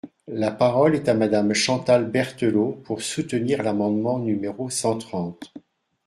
La 0.33 0.49
parole 0.49 0.95
est 0.95 1.09
à 1.09 1.13
Madame 1.13 1.53
Chantal 1.53 2.09
Berthelot, 2.09 2.81
pour 2.85 3.03
soutenir 3.03 3.61
l’amendement 3.61 4.17
numéro 4.17 4.67
cent 4.67 4.97
trente. 4.97 5.53